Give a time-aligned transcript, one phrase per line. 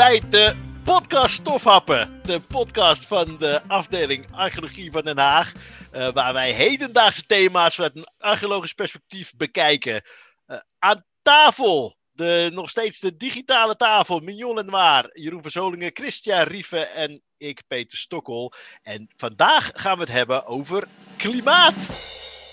[0.00, 2.20] bij de podcast Stofhappen.
[2.22, 5.52] De podcast van de afdeling Archeologie van Den Haag.
[5.92, 10.02] Uh, waar wij hedendaagse thema's vanuit een archeologisch perspectief bekijken.
[10.46, 14.20] Uh, aan tafel, de, nog steeds de digitale tafel.
[14.20, 18.52] Mignon en Waar, Jeroen Verzolingen, Christian Rieven en ik, Peter Stokkel.
[18.82, 21.90] En vandaag gaan we het hebben over klimaat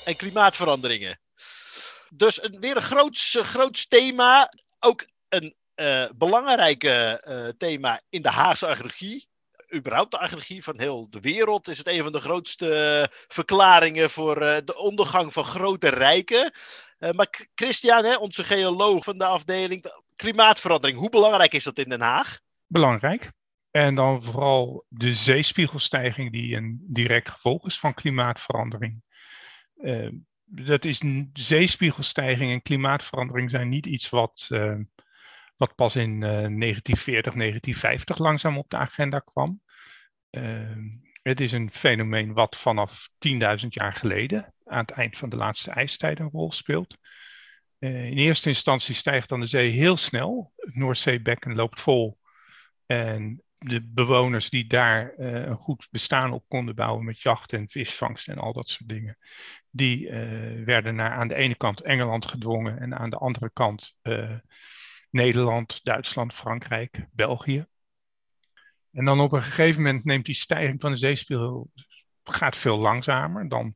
[0.05, 1.19] en klimaatveranderingen.
[2.09, 2.83] Dus een, weer een
[3.43, 4.53] groots thema.
[4.79, 9.27] Ook een uh, belangrijke uh, thema in de Haagse archeologie.
[9.73, 14.41] Überhaupt de archeologie van heel de wereld is het een van de grootste verklaringen voor
[14.41, 16.51] uh, de ondergang van grote rijken.
[17.15, 22.01] maar Christian, hè, onze geoloog van de afdeling, klimaatverandering, hoe belangrijk is dat in Den
[22.01, 22.39] Haag?
[22.67, 23.31] Belangrijk.
[23.71, 29.01] En dan vooral de zeespiegelstijging, die een direct gevolg is van klimaatverandering.
[30.45, 31.01] dat is
[31.33, 34.49] zeespiegelstijging en klimaatverandering zijn niet iets wat
[35.57, 39.61] wat pas in uh, 1940, 1950 langzaam op de agenda kwam.
[40.31, 40.77] Uh,
[41.21, 45.71] het is een fenomeen wat vanaf 10.000 jaar geleden, aan het eind van de laatste
[45.71, 46.97] ijstijd, een rol speelt.
[47.79, 50.53] Uh, in eerste instantie stijgt dan de zee heel snel.
[50.55, 52.17] Het Noordzeebekken loopt vol.
[52.85, 57.69] En de bewoners die daar uh, een goed bestaan op konden bouwen met jacht en
[57.69, 59.17] visvangst en al dat soort dingen,
[59.69, 63.95] die uh, werden naar aan de ene kant Engeland gedwongen en aan de andere kant
[65.09, 67.65] Nederland, Duitsland, Frankrijk, België.
[68.91, 71.71] En dan op een gegeven moment neemt die stijging van de zeespiegel
[72.23, 73.49] gaat veel langzamer.
[73.49, 73.73] Dan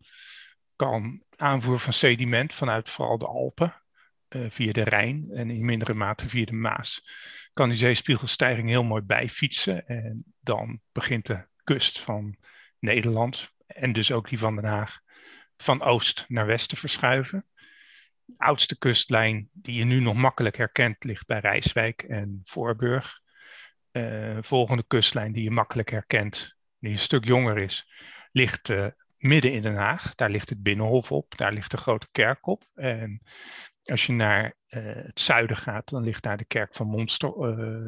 [0.75, 3.81] kan aanvoer van sediment vanuit vooral de Alpen,
[4.29, 7.09] uh, via de Rijn en in mindere mate via de Maas,
[7.53, 9.87] kan die zeespiegelstijging heel mooi bijfietsen.
[9.87, 12.37] En dan begint de kust van
[12.79, 14.99] Nederland en dus ook die van Den Haag
[15.57, 17.45] van oost naar west te verschuiven
[18.37, 23.19] oudste kustlijn die je nu nog makkelijk herkent ligt bij Rijswijk en Voorburg.
[23.91, 27.91] Uh, volgende kustlijn die je makkelijk herkent, die een stuk jonger is,
[28.31, 28.85] ligt uh,
[29.17, 30.15] midden in Den Haag.
[30.15, 32.63] Daar ligt het Binnenhof op, daar ligt de Grote Kerk op.
[32.75, 33.21] En
[33.83, 37.33] als je naar uh, het zuiden gaat, dan ligt daar de kerk van Monster.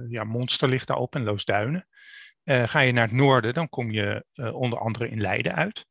[0.10, 1.88] ja, Monster ligt daar op en Loosduinen.
[2.46, 5.86] ga je naar het noorden, dan kom je onder andere in Leiden uit.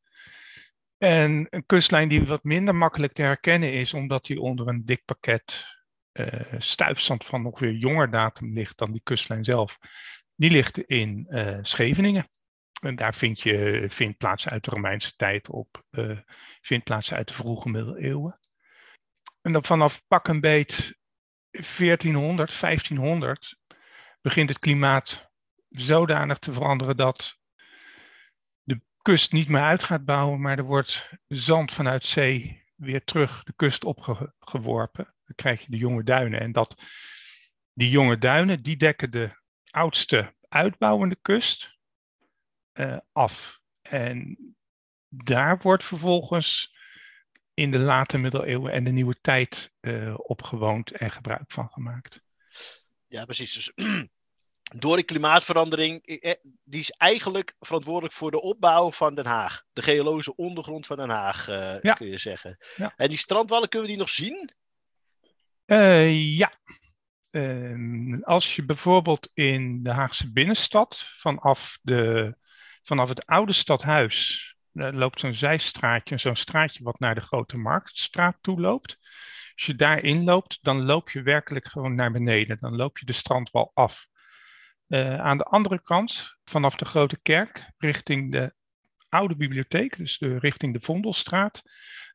[1.03, 5.05] En een kustlijn die wat minder makkelijk te herkennen is, omdat die onder een dik
[5.05, 5.67] pakket
[6.13, 6.27] uh,
[6.59, 9.79] stuifzand van nog weer jonger datum ligt dan die kustlijn zelf.
[10.35, 12.29] Die ligt in uh, Scheveningen.
[12.83, 16.19] En daar vind je vindplaatsen uit de Romeinse tijd op, uh,
[16.61, 18.39] vindplaatsen uit de vroege middeleeuwen.
[19.41, 20.99] En dan vanaf pak een beet
[21.51, 23.57] 1400, 1500
[24.21, 25.31] begint het klimaat
[25.69, 27.41] zodanig te veranderen dat
[29.03, 33.53] kust niet meer uit gaat bouwen, maar er wordt zand vanuit zee weer terug de
[33.57, 35.05] kust opgeworpen.
[35.05, 36.41] Dan krijg je de jonge duinen.
[36.41, 36.83] En dat,
[37.73, 39.41] die jonge duinen, die dekken de
[39.71, 41.79] oudste uitbouwende kust
[42.73, 43.61] uh, af.
[43.83, 44.39] En
[45.09, 46.77] daar wordt vervolgens
[47.55, 52.23] in de late middeleeuwen en de nieuwe tijd uh, opgewoond en gebruik van gemaakt.
[53.07, 53.53] Ja, precies.
[53.53, 53.73] Dus
[54.63, 59.65] door die klimaatverandering, eh, eh, die is eigenlijk verantwoordelijk voor de opbouw van Den Haag.
[59.73, 62.59] De geologische ondergrond van Den Haag, uh, kun je zeggen.
[62.77, 62.93] Ja.
[62.97, 64.53] En die strandwallen, kunnen we die nog zien?
[65.67, 66.53] Uh, ja.
[67.31, 72.35] Uh, als je bijvoorbeeld in de Haagse binnenstad, vanaf, de,
[72.83, 78.61] vanaf het oude stadhuis, loopt zo'n zijstraatje, zo'n straatje wat naar de Grote Marktstraat toe
[78.61, 78.99] loopt.
[79.55, 82.59] Als je daarin loopt, dan loop je werkelijk gewoon naar beneden.
[82.61, 84.07] Dan loop je de strandwal af.
[84.93, 88.55] Uh, aan de andere kant, vanaf de Grote Kerk, richting de
[89.09, 91.63] oude bibliotheek, dus de, richting de Vondelstraat,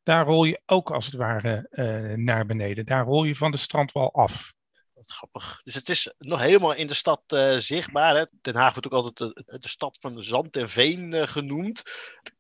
[0.03, 2.85] daar rol je ook als het ware uh, naar beneden.
[2.85, 4.53] Daar rol je van de strandwal af.
[4.93, 5.61] Wat grappig.
[5.63, 8.15] Dus het is nog helemaal in de stad uh, zichtbaar.
[8.15, 8.25] Hè?
[8.41, 11.83] Den Haag wordt ook altijd de, de stad van zand en veen genoemd.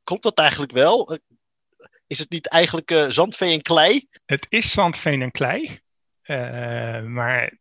[0.03, 1.19] Klopt dat eigenlijk wel?
[2.07, 4.07] Is het niet eigenlijk zand, veen en klei?
[4.25, 5.79] Het is zand, veen en klei.
[7.07, 7.57] maar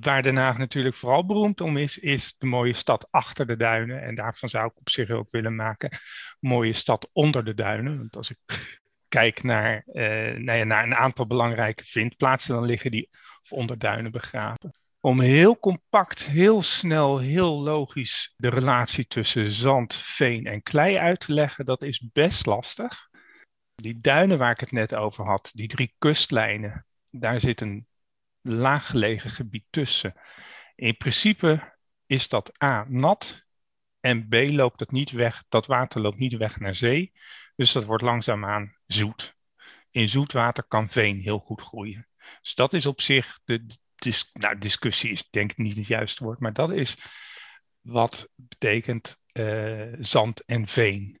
[0.00, 4.02] waar Den Haag natuurlijk vooral beroemd om is, is de mooie stad achter de duinen.
[4.02, 5.90] En daarvan zou ik op zich ook willen maken,
[6.40, 7.98] mooie stad onder de duinen.
[7.98, 8.38] Want als ik
[9.08, 10.02] kijk naar, uh,
[10.36, 13.10] nou ja, naar een aantal belangrijke vindplaatsen, dan liggen die
[13.48, 14.78] onder duinen begraven.
[15.00, 21.20] Om heel compact, heel snel, heel logisch de relatie tussen zand, veen en klei uit
[21.20, 23.08] te leggen, dat is best lastig.
[23.74, 27.86] Die duinen waar ik het net over had, die drie kustlijnen, daar zit een
[28.48, 30.14] laaggelegen gebied tussen.
[30.74, 31.76] In principe
[32.06, 33.44] is dat A nat
[34.00, 37.12] en B loopt het niet weg, dat water loopt niet weg naar zee.
[37.56, 39.34] Dus dat wordt langzaamaan zoet.
[39.90, 42.08] In zoet water kan veen heel goed groeien.
[42.42, 43.66] Dus dat is op zich de,
[44.32, 46.96] nou, discussie is denk ik niet het juiste woord, maar dat is
[47.80, 51.20] wat betekent uh, zand en veen.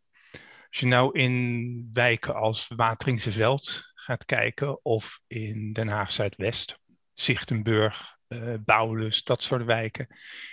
[0.68, 6.80] Als je nou in wijken als Wateringse Veld gaat kijken of in Den Haag Zuidwest,
[7.16, 10.06] Zichtenburg, uh, Bouwlus, dat soort wijken.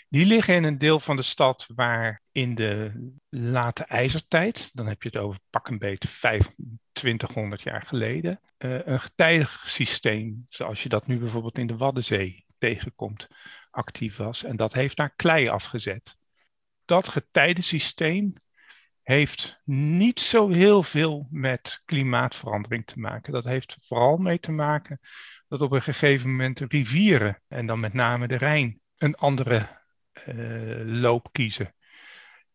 [0.10, 2.92] Die liggen in een deel van de stad waar in de
[3.30, 9.00] late ijzertijd, dan heb je het over pak een beet 2500 jaar geleden, uh, een
[9.00, 13.28] getijdig systeem, zoals je dat nu bijvoorbeeld in de Waddenzee tegenkomt,
[13.70, 14.44] actief was.
[14.44, 16.18] En dat heeft daar klei afgezet.
[16.86, 18.34] Dat getijdensysteem
[19.04, 23.34] heeft niet zo heel veel met klimaatverandering te maken.
[23.34, 25.00] Dat heeft vooral mee te maken
[25.48, 29.82] dat op een gegeven moment rivieren, en dan met name de Rijn, een andere
[30.28, 31.76] uh, loop kiezen.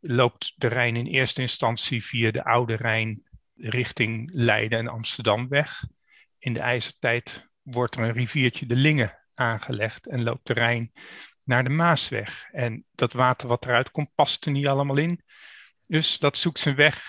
[0.00, 5.85] Loopt de Rijn in eerste instantie via de Oude Rijn richting Leiden en Amsterdam weg.
[6.39, 10.93] In de ijzertijd wordt er een riviertje de Linge aangelegd en loopt de Rijn
[11.45, 12.49] naar de Maasweg.
[12.53, 15.23] En dat water wat eruit komt, past er niet allemaal in.
[15.88, 17.05] Dus dat zoekt zijn weg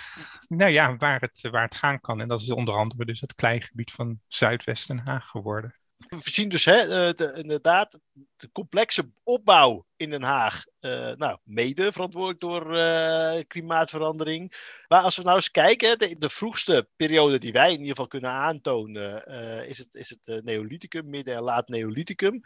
[0.50, 2.22] nou ja, waar, het, waar het gaan kan.
[2.22, 5.74] En dat is onder andere dus het kleingebied van Zuidwest Den Haag geworden.
[5.98, 8.00] We zien dus hè, eh, de, inderdaad
[8.38, 10.64] de complexe opbouw in Den Haag.
[10.80, 14.54] Uh, nou, mede verantwoordelijk door uh, klimaatverandering.
[14.88, 18.08] Maar als we nou eens kijken, de, de, vroegste periode die wij in ieder geval
[18.08, 19.28] kunnen aantonen,
[19.68, 22.42] is het, is het Neolithicum, midden- en laat Neolithicum.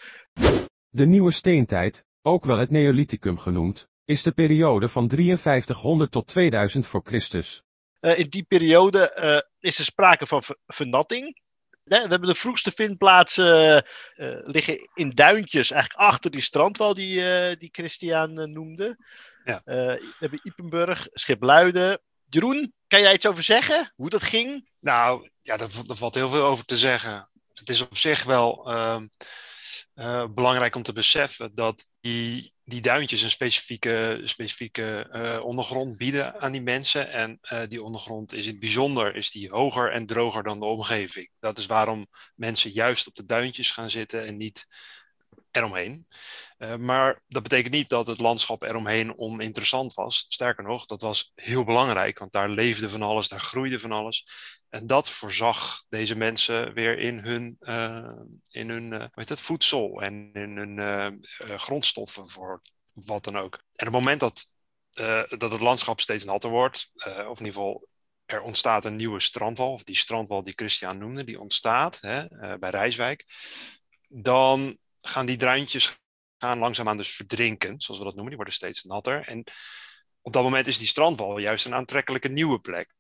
[0.90, 6.88] De nieuwe steentijd, ook wel het Neolithicum genoemd, is de periode van 5300 tot 2000
[6.88, 7.64] voor Christus.
[8.02, 11.42] Uh, in die periode uh, is er sprake van vernatting.
[11.84, 13.86] We hebben de vroegste vindplaatsen
[14.16, 17.22] uh, liggen in duintjes, eigenlijk achter die strandwal die,
[17.58, 18.98] die Christian noemde.
[19.44, 19.62] Ja.
[19.64, 22.02] we hebben Ipenburg, Schipluiden.
[22.30, 23.94] Jeroen, kan jij iets over zeggen?
[23.96, 24.70] Hoe dat ging?
[24.80, 27.30] Nou, ja, daar, valt heel veel over te zeggen.
[27.54, 28.72] Het is op zich wel
[29.96, 36.42] ehm, belangrijk om te beseffen dat die die duintjes een specifieke, specifieke uh, ondergrond bieden
[36.42, 37.12] aan die mensen.
[37.12, 40.66] En uh, die ondergrond is in het bijzonder is die hoger en droger dan de
[40.66, 41.30] omgeving.
[41.40, 44.68] Dat is waarom mensen juist op de duintjes gaan zitten en niet
[45.54, 46.08] eromheen.
[46.58, 50.26] Uh, maar dat betekent niet dat het landschap eromheen oninteressant was.
[50.30, 54.28] Sterker nog, dat was heel belangrijk, want daar leefde van alles, daar groeide van alles.
[54.70, 58.12] En dat voorzag deze mensen weer in hun, uh,
[58.50, 61.26] in hun uh, het, voedsel en in hun
[61.60, 62.62] grondstoffen voor
[62.92, 63.54] wat dan ook.
[63.54, 64.52] En op het moment dat,
[65.40, 67.88] dat het landschap steeds natter wordt, of in ieder geval
[68.26, 72.28] er ontstaat een nieuwe strandwal, of die strandwal die Christian noemde, die ontstaat hè,
[72.58, 73.26] bij Rijswijk,
[74.08, 74.78] dan
[75.08, 75.98] gaan die druintjes
[76.38, 78.28] gaan langzaamaan dus verdrinken, zoals we dat noemen.
[78.28, 79.28] Die worden steeds natter.
[79.28, 79.44] En
[80.22, 82.94] op dat moment is die strandwal juist een aantrekkelijke nieuwe plek.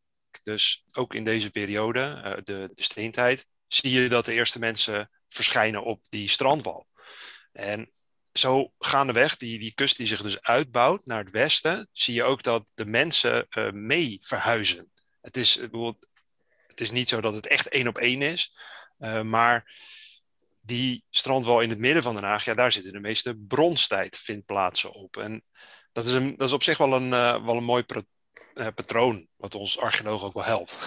[0.43, 5.09] Dus ook in deze periode, uh, de, de steentijd, zie je dat de eerste mensen
[5.27, 6.87] verschijnen op die strandwal.
[7.51, 7.91] En
[8.33, 12.43] zo gaandeweg, die, die kust die zich dus uitbouwt naar het westen, zie je ook
[12.43, 14.91] dat de mensen uh, mee verhuizen.
[15.21, 15.59] Het is,
[16.67, 18.55] het is niet zo dat het echt één op één is,
[18.99, 19.71] uh, maar
[20.65, 24.93] die strandwal in het midden van Den Haag, ja, daar zitten de meeste bronstijd vindplaatsen
[24.93, 25.17] op.
[25.17, 25.43] En
[25.91, 27.83] dat is, een, dat is op zich wel een, uh, wel een mooi
[28.53, 30.79] uh, patroon, wat ons archeoloog ook wel helpt.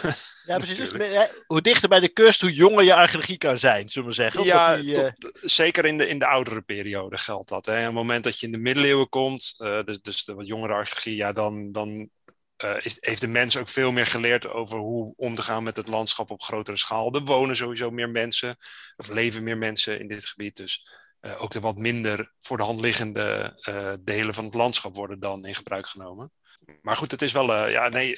[0.47, 0.79] ja, precies.
[0.79, 4.45] Dus, hoe dichter bij de kust, hoe jonger je archeologie kan zijn, zullen we zeggen.
[4.45, 5.09] Ja, die, uh...
[5.19, 7.67] tot, zeker in de, in de oudere periode geldt dat.
[7.67, 7.79] Hè.
[7.79, 11.17] Op het moment dat je in de middeleeuwen komt, dus, dus de wat jongere archeologie,
[11.17, 12.11] ja, dan, dan
[12.65, 15.77] uh, is, heeft de mens ook veel meer geleerd over hoe om te gaan met
[15.77, 17.15] het landschap op grotere schaal.
[17.15, 18.57] Er wonen sowieso meer mensen,
[18.97, 20.57] of leven meer mensen in dit gebied.
[20.57, 20.89] Dus
[21.21, 25.21] uh, ook de wat minder voor de hand liggende uh, delen van het landschap worden
[25.21, 26.33] dan in gebruik genomen.
[26.83, 28.17] Maar goed, het is wel, ja, nee,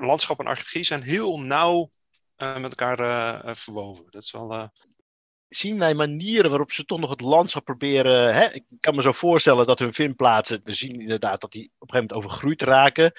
[0.00, 1.90] landschap en archeologie zijn heel nauw
[2.36, 4.04] met elkaar verwoven.
[4.08, 4.70] Dat is wel,
[5.48, 8.34] zien wij manieren waarop ze toch nog het landschap proberen.
[8.34, 8.52] Hè?
[8.52, 11.94] Ik kan me zo voorstellen dat hun vindplaatsen, we zien inderdaad dat die op een
[11.94, 13.12] gegeven moment overgroeid raken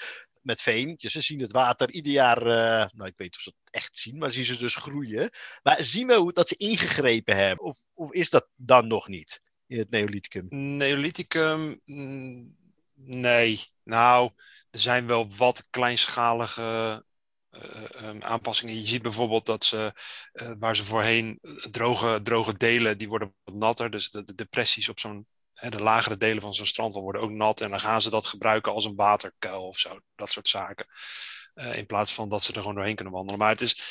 [0.48, 0.94] met veen.
[0.96, 3.98] Dus ze zien het water ieder jaar, uh, nou ik weet of ze het echt
[3.98, 5.30] zien, maar zien ze dus groeien.
[5.62, 7.64] Maar zien we hoe, dat ze ingegrepen hebben?
[7.64, 10.46] Of, of is dat dan nog niet in het Neolithicum?
[10.76, 12.56] Neolithicum, mm,
[12.94, 13.60] nee.
[13.84, 14.30] Nou,
[14.70, 17.04] er zijn wel wat kleinschalige
[17.50, 18.74] uh, aanpassingen.
[18.74, 19.92] Je ziet bijvoorbeeld dat ze,
[20.58, 21.38] waar ze voorheen
[21.70, 23.90] droge, droge delen, die worden wat natter.
[23.90, 25.26] Dus de depressies op zo'n
[25.60, 28.72] de lagere delen van zo'n strandwal worden ook nat en dan gaan ze dat gebruiken
[28.72, 29.98] als een waterkuil of zo.
[30.14, 30.86] Dat soort zaken.
[31.54, 33.38] Uh, in plaats van dat ze er gewoon doorheen kunnen wandelen.
[33.38, 33.82] Maar het is,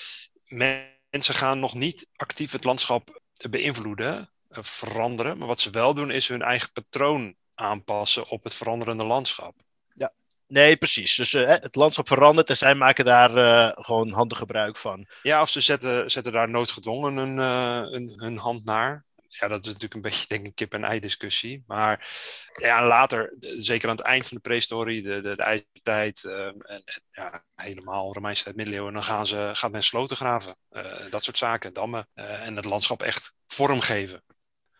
[1.10, 5.38] mensen gaan nog niet actief het landschap beïnvloeden, uh, veranderen.
[5.38, 9.56] Maar wat ze wel doen is hun eigen patroon aanpassen op het veranderende landschap.
[9.94, 10.14] Ja,
[10.48, 11.16] nee, precies.
[11.16, 13.30] Dus uh, het landschap verandert en zij maken daar
[13.80, 15.08] gewoon handig gebruik van.
[15.22, 17.38] Ja, of ze zetten, zetten daar noodgedwongen hun,
[17.92, 21.64] hun, hun hand naar ja, dat is natuurlijk een beetje denk ik, een kip-en-ei discussie.
[21.68, 22.08] Maar
[22.62, 26.82] ja, later, zeker aan het eind van de prehistorie, de, de, de ijzertijd ehm, en,
[26.86, 30.58] en, ja, helemaal Romeinse tijd, middeleeuwen, dan gaan ze, gaat men sloten graven.
[30.72, 34.24] Uh, dat soort zaken, dammen uh, en het landschap echt vormgeven.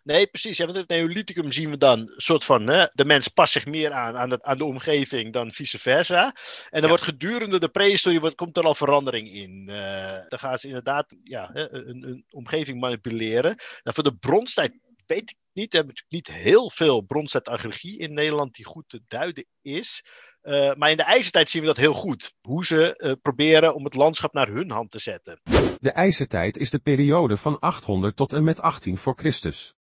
[0.08, 0.58] Nee, precies.
[0.58, 3.66] Ja, want het Neolithicum zien we dan een soort van, hè, de mens past zich
[3.66, 6.26] meer aan, aan de, aan de omgeving dan vice versa.
[6.26, 6.34] En
[6.70, 6.88] dan ja.
[6.88, 9.68] wordt gedurende de prehistorie wordt, komt er al verandering in.
[9.70, 13.56] Uh, dan gaan ze inderdaad ja, een, een omgeving manipuleren.
[13.84, 15.72] Nou, voor de bronstijd weet ik niet.
[15.72, 20.04] We hebben natuurlijk niet heel veel bronstijdarcheologie in Nederland die goed te duiden is.
[20.44, 22.34] Uh, maar in de ijzertijd zien we dat heel goed.
[22.42, 25.42] Hoe ze uh, proberen om het landschap naar hun hand te zetten.
[25.80, 29.76] De ijzertijd is de periode van 800 tot en met 18 voor Christus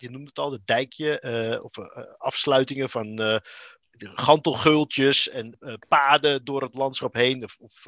[0.00, 1.86] je noemde het al, de dijkje uh, of uh,
[2.18, 3.36] afsluitingen van uh,
[3.98, 7.86] gantelgeultjes en paden door het landschap heen of, of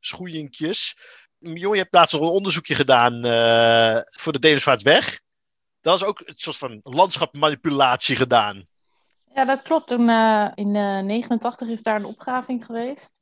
[0.00, 0.96] schoeientjes.
[1.38, 3.12] Jo, je hebt laatst nog een onderzoekje gedaan
[4.10, 5.20] voor de Denersvaartweg.
[5.80, 8.66] Dat is ook een soort van landschapmanipulatie gedaan.
[9.34, 9.90] Ja, dat klopt.
[9.90, 13.18] In 1989 is daar een opgraving geweest.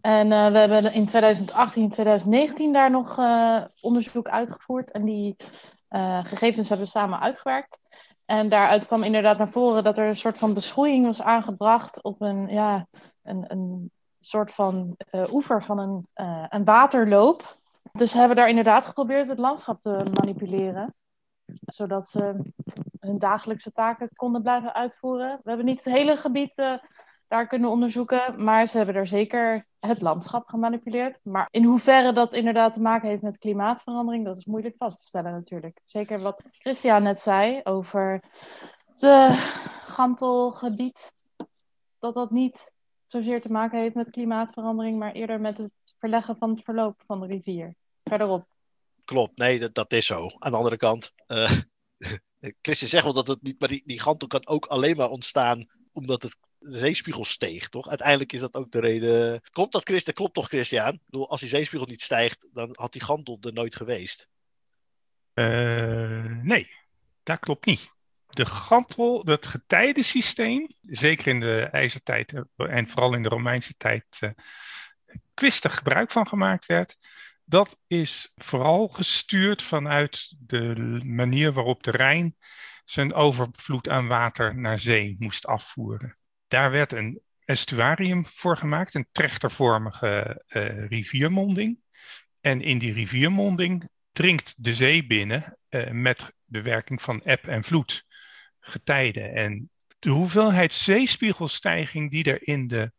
[0.00, 3.18] En we hebben in 2018 en 2019 daar nog
[3.80, 4.90] onderzoek uitgevoerd.
[4.90, 5.36] En die
[5.92, 7.78] uh, gegevens hebben we samen uitgewerkt.
[8.24, 12.20] En daaruit kwam inderdaad naar voren dat er een soort van beschoeiing was aangebracht op
[12.20, 12.86] een, ja,
[13.22, 17.56] een, een soort van uh, oever van een, uh, een waterloop.
[17.92, 20.94] Dus hebben daar inderdaad geprobeerd het landschap te manipuleren.
[21.64, 22.34] Zodat ze
[23.00, 25.40] hun dagelijkse taken konden blijven uitvoeren.
[25.42, 26.80] We hebben niet het hele gebied
[27.32, 28.44] daar kunnen onderzoeken.
[28.44, 31.18] Maar ze hebben er zeker het landschap gemanipuleerd.
[31.22, 35.06] Maar in hoeverre dat inderdaad te maken heeft met klimaatverandering, dat is moeilijk vast te
[35.06, 35.80] stellen natuurlijk.
[35.84, 38.22] Zeker wat Christian net zei over
[38.98, 39.28] de
[39.86, 41.12] Gantelgebied.
[41.98, 42.72] Dat dat niet
[43.06, 47.20] zozeer te maken heeft met klimaatverandering, maar eerder met het verleggen van het verloop van
[47.20, 47.74] de rivier.
[48.04, 48.46] Verderop.
[49.04, 50.28] Klopt, nee, dat, dat is zo.
[50.38, 51.52] Aan de andere kant, uh,
[52.62, 55.66] Christian zegt wel dat het niet, maar die, die gantel kan ook alleen maar ontstaan
[55.92, 57.88] omdat het de zeespiegel steeg, toch?
[57.88, 59.40] Uiteindelijk is dat ook de reden.
[59.50, 60.14] Klopt dat, Christen?
[60.14, 61.00] Klopt toch, Christian?
[61.10, 64.28] Als die zeespiegel niet stijgt, dan had die gantel er nooit geweest.
[65.34, 66.70] Uh, nee,
[67.22, 67.90] dat klopt niet.
[68.26, 74.30] De gantel, het getijdensysteem, zeker in de ijzertijd en vooral in de Romeinse tijd, uh,
[75.34, 76.96] kwistig gebruik van gemaakt werd.
[77.44, 82.36] Dat is vooral gestuurd vanuit de manier waarop de Rijn
[82.84, 86.16] zijn overvloed aan water naar zee moest afvoeren.
[86.52, 91.78] Daar werd een estuarium voor gemaakt, een trechtervormige uh, riviermonding.
[92.40, 97.64] En in die riviermonding dringt de zee binnen uh, met de werking van eb en
[97.64, 98.06] vloed,
[98.60, 99.34] getijden.
[99.34, 102.92] En de hoeveelheid zeespiegelstijging die er in de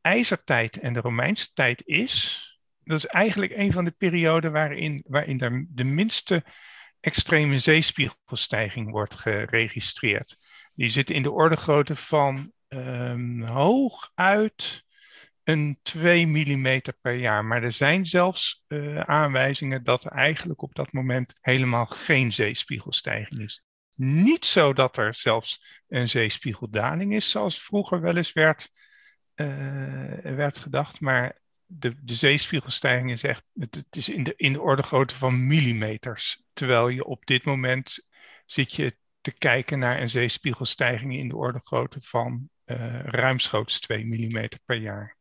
[0.00, 2.42] ijzertijd en de Romeinse tijd is,
[2.84, 6.44] dat is eigenlijk een van de perioden waarin, waarin er de minste
[7.00, 10.36] extreme zeespiegelstijging wordt geregistreerd.
[10.74, 14.84] Die zit in de orde grootte van um, hooguit
[15.44, 17.44] een 2 mm per jaar.
[17.44, 23.40] Maar er zijn zelfs uh, aanwijzingen dat er eigenlijk op dat moment helemaal geen zeespiegelstijging
[23.40, 23.64] is.
[23.94, 28.70] Niet zo dat er zelfs een zeespiegeldaling is, zoals vroeger wel eens werd,
[29.34, 31.00] uh, werd gedacht.
[31.00, 35.46] Maar de, de zeespiegelstijging is echt, het, is in de, in de orde grootte van
[35.46, 36.42] millimeters.
[36.52, 38.08] Terwijl je op dit moment
[38.46, 44.04] zit je te kijken naar een zeespiegelstijging in de orde grootte van uh, ruimschoots 2
[44.04, 45.16] mm per jaar.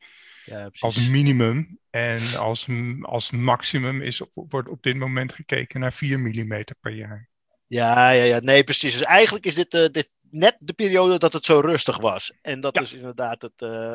[0.46, 1.80] Ja, als minimum.
[1.90, 2.68] En als,
[3.02, 7.30] als maximum is op, wordt op dit moment gekeken naar 4 mm per jaar.
[7.68, 8.92] Ja, ja, ja, nee, precies.
[8.92, 12.34] Dus eigenlijk is dit, uh, dit net de periode dat het zo rustig was.
[12.42, 12.82] En dat ja.
[12.82, 13.62] is inderdaad het.
[13.62, 13.94] Uh,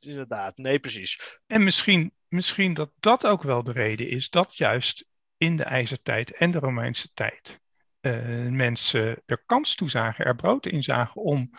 [0.00, 1.38] inderdaad, nee, precies.
[1.46, 5.04] En misschien, misschien dat dat ook wel de reden is dat juist
[5.36, 7.60] in de ijzertijd en de Romeinse tijd
[8.00, 11.50] uh, mensen er kans toe zagen, er brood in zagen om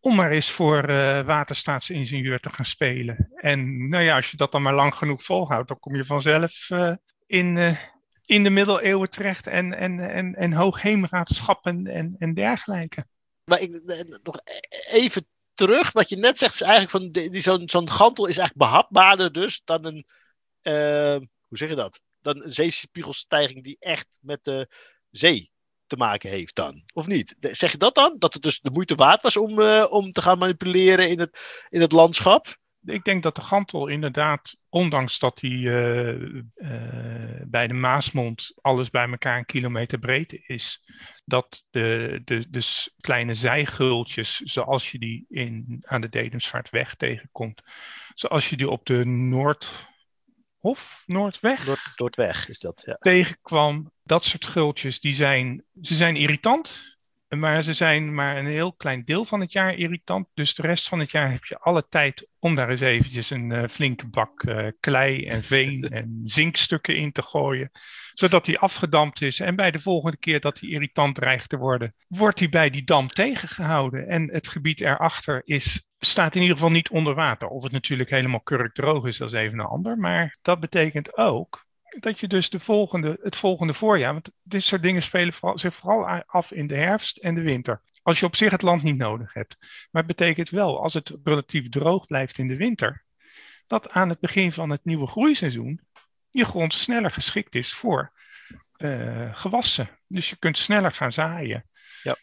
[0.00, 3.32] om maar eens voor uh, waterstaatsingenieur te gaan spelen.
[3.34, 6.70] En nou ja, als je dat dan maar lang genoeg volhoudt, dan kom je vanzelf
[6.70, 6.94] uh,
[7.26, 7.78] in, uh,
[8.24, 13.06] in de middeleeuwen terecht en, en, en, en hoogheemraadschappen en, en dergelijke.
[13.44, 13.82] Maar ik,
[14.22, 14.40] nog
[14.88, 18.70] even terug, wat je net zegt, is eigenlijk van die, zo'n zo'n gantel is eigenlijk
[18.70, 20.06] behapbaarder dus dan een,
[21.48, 22.00] hoe zeg je dat?
[22.20, 24.68] Dan een zeespiegelstijging die echt met de
[25.10, 25.50] zee
[25.88, 27.36] te maken heeft dan, of niet?
[27.40, 28.16] Zeg je dat dan?
[28.18, 31.66] Dat het dus de moeite waard was om, uh, om te gaan manipuleren in het,
[31.68, 32.56] in het landschap?
[32.84, 36.22] Ik denk dat de Gantel inderdaad, ondanks dat hij uh,
[36.56, 40.82] uh, bij de Maasmond alles bij elkaar een kilometer breed is,
[41.24, 47.62] dat de, de, de kleine zijgultjes, zoals je die in, aan de Dedemsvaartweg tegenkomt,
[48.14, 49.88] zoals je die op de Noord,
[50.60, 51.66] Noordhof, Noordweg.
[51.66, 52.96] Noord, Noordweg is dat, ja.
[53.00, 53.92] Tegenkwam.
[54.02, 56.96] Dat soort gultjes, die zijn, ze zijn irritant.
[57.28, 60.28] Maar ze zijn maar een heel klein deel van het jaar irritant.
[60.34, 63.50] Dus de rest van het jaar heb je alle tijd om daar eens eventjes een
[63.50, 67.70] uh, flinke bak uh, klei en veen en zinkstukken in te gooien.
[68.12, 69.40] Zodat die afgedampt is.
[69.40, 72.84] En bij de volgende keer dat die irritant dreigt te worden, wordt hij bij die
[72.84, 74.06] dam tegengehouden.
[74.06, 77.48] En het gebied erachter is, staat in ieder geval niet onder water.
[77.48, 79.96] Of het natuurlijk helemaal kurkdroog is, dat is even een ander.
[79.96, 81.66] Maar dat betekent ook
[82.00, 86.06] dat je dus de volgende, het volgende voorjaar, want dit soort dingen spelen zich vooral
[86.26, 87.82] af in de herfst en de winter.
[88.02, 89.56] Als je op zich het land niet nodig hebt.
[89.90, 93.04] Maar het betekent wel, als het relatief droog blijft in de winter,
[93.66, 95.80] dat aan het begin van het nieuwe groeiseizoen
[96.30, 98.12] je grond sneller geschikt is voor
[98.76, 99.88] uh, gewassen.
[100.06, 101.66] Dus je kunt sneller gaan zaaien.
[102.02, 102.16] Ja.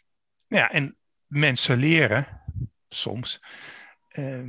[0.46, 0.96] Ja, en
[1.26, 2.42] mensen leren
[2.88, 3.40] soms
[4.16, 4.48] Ehm,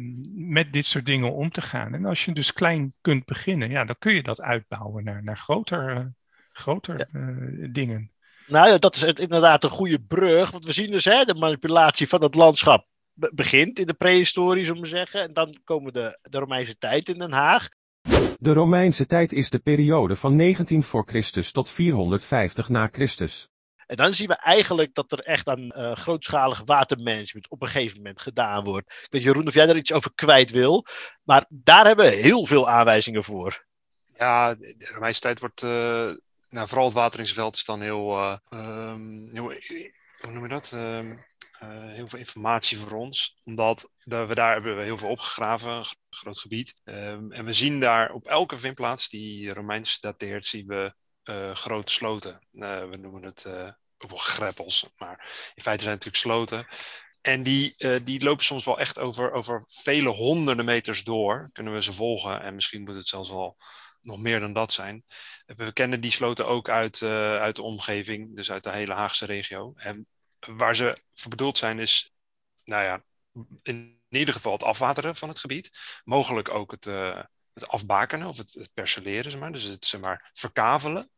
[0.52, 1.94] met dit soort dingen om te gaan.
[1.94, 5.38] En als je dus klein kunt beginnen, ja, dan kun je dat uitbouwen naar, naar
[5.38, 6.06] groter, uh,
[6.52, 8.12] groter uh, dingen.
[8.46, 10.52] Nou ja, dat is inderdaad een goede brug.
[10.52, 14.82] Want we zien dus hè, de manipulatie van het landschap begint in de prehistorie, zullen
[14.82, 15.22] we zeggen.
[15.22, 17.70] En dan komen de, de Romeinse tijd in Den Haag.
[18.40, 23.50] De Romeinse tijd is de periode van 19 voor Christus tot 450 na Christus.
[23.88, 27.98] En dan zien we eigenlijk dat er echt aan uh, grootschalig watermanagement op een gegeven
[27.98, 28.92] moment gedaan wordt.
[28.92, 30.86] Ik weet Jeroen of jij daar iets over kwijt wil,
[31.24, 33.66] maar daar hebben we heel veel aanwijzingen voor.
[34.18, 36.12] Ja, de tijd wordt, uh,
[36.50, 39.54] nou, vooral het wateringsveld is dan heel, um, heel
[40.18, 40.72] hoe noem je dat?
[40.72, 41.26] Um,
[41.68, 46.76] heel veel informatie voor ons, omdat we daar hebben we heel veel opgegraven, groot gebied.
[46.84, 50.94] Um, en we zien daar op elke vindplaats die Romeins dateert, zien we
[51.54, 52.40] grote sloten.
[52.52, 56.68] Uh, we noemen het uh, ook wel greppels, maar in feite zijn het natuurlijk sloten.
[57.22, 61.50] En die, die lopen soms wel echt over, over vele honderden meters door.
[61.54, 63.58] Kunnen we ze volgen en misschien moet het zelfs wel
[64.02, 65.04] nog meer dan dat zijn.
[65.46, 69.74] We kennen die sloten ook uit, uit de omgeving, dus uit de hele Haagse regio.
[69.76, 70.08] En
[70.40, 72.14] waar ze voor bedoeld zijn is,
[72.64, 73.04] nou ja,
[73.64, 75.78] in ieder geval het afwateren van het gebied.
[76.04, 76.86] Mogelijk ook het,
[77.54, 79.52] het afbakenen of het, het perceleren, zeg maar.
[79.52, 81.10] dus het zeg maar, verkavelen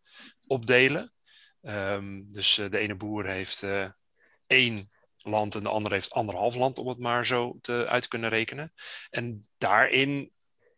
[0.47, 1.13] opdelen.
[1.61, 3.89] Um, dus uh, de ene boer heeft uh,
[4.47, 8.07] één land en de andere heeft anderhalf land, om het maar zo te, uit te
[8.07, 8.73] kunnen rekenen.
[9.09, 10.31] En daarin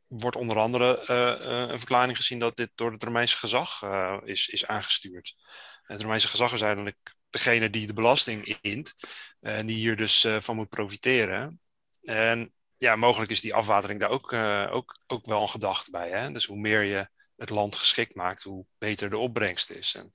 [0.07, 3.83] wordt onder andere uh, een verklaring gezien dat dit door het Romeinse gezag
[4.23, 5.35] is, is aangestuurd.
[5.83, 8.95] Het Romeinse gezag is eigenlijk degene die de belasting int
[9.39, 11.61] en die hier dus van moet profiteren.
[12.03, 14.33] En ja, mogelijk is die afwatering daar ook,
[14.73, 16.09] ook, ook wel een gedachte bij.
[16.09, 16.31] Hè?
[16.31, 17.09] Dus hoe meer je
[17.41, 19.95] het land geschikt maakt, hoe beter de opbrengst is.
[19.95, 20.11] En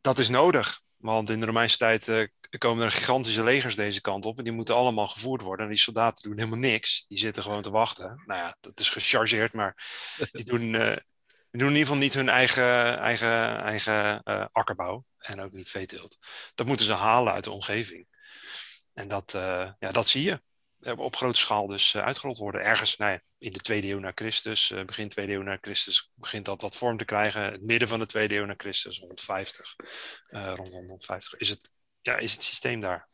[0.00, 2.26] dat is nodig, want in de Romeinse tijd uh,
[2.58, 5.64] komen er gigantische legers deze kant op en die moeten allemaal gevoerd worden.
[5.64, 8.22] En die soldaten doen helemaal niks, die zitten gewoon te wachten.
[8.26, 9.84] Nou ja, dat is gechargeerd, maar
[10.32, 10.72] die doen,
[11.50, 15.68] die doen in ieder geval niet hun eigen, eigen, eigen uh, akkerbouw en ook niet
[15.68, 16.18] veeteelt.
[16.54, 18.06] Dat moeten ze halen uit de omgeving.
[18.92, 19.32] En dat,
[19.78, 20.40] ja, dat zie je
[20.96, 22.64] op grote schaal dus uitgerold worden.
[22.64, 26.10] Ergens, nou ja, in de tweede eeuw na Christus, uh, begin tweede eeuw na Christus,
[26.14, 27.42] begint dat wat vorm te krijgen.
[27.42, 29.76] Het midden van de tweede eeuw na Christus, 150,
[30.30, 31.70] uh, rond 150, is het,
[32.00, 33.08] ja, is het systeem daar.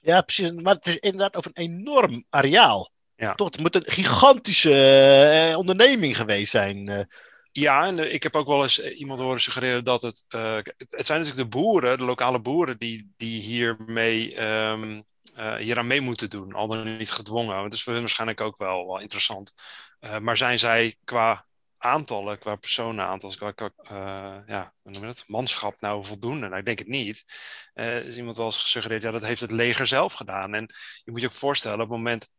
[0.00, 0.52] Ja, precies.
[0.52, 2.90] Maar het is inderdaad over een enorm areaal.
[3.16, 3.34] Ja.
[3.34, 7.08] Toch, het moet een gigantische uh, onderneming geweest zijn.
[7.52, 10.24] Ja, en ik heb ook wel eens iemand horen suggereren dat het.
[10.28, 15.04] het zijn natuurlijk de boeren, de lokale boeren, die, die hiermee um,
[15.36, 17.54] uh, hier aan mee moeten doen, al dan niet gedwongen.
[17.54, 19.54] Want dat is voor hun waarschijnlijk ook wel, wel interessant.
[20.00, 21.46] Uh, maar zijn zij qua
[21.78, 26.46] aantallen, qua personenaantal, qua, uh, ja, hoe manschap nou voldoende?
[26.46, 27.24] Nou, ik denk het niet.
[27.74, 30.54] Is iemand wel eens gesuggereerd, ja, dat heeft het leger zelf gedaan.
[30.54, 30.66] En
[31.04, 32.30] je moet je ook voorstellen, op het moment,